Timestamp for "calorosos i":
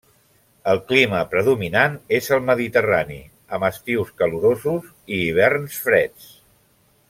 4.23-5.21